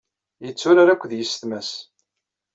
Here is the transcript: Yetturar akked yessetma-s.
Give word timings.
Yetturar 0.45 0.87
akked 0.89 1.11
yessetma-s. 1.15 1.71